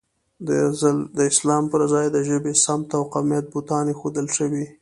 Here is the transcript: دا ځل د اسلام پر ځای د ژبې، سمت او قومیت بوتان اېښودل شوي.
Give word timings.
دا 0.47 0.59
ځل 0.79 0.97
د 1.17 1.19
اسلام 1.31 1.63
پر 1.71 1.81
ځای 1.93 2.05
د 2.11 2.17
ژبې، 2.27 2.53
سمت 2.65 2.89
او 2.97 3.03
قومیت 3.13 3.45
بوتان 3.53 3.85
اېښودل 3.91 4.27
شوي. 4.37 4.65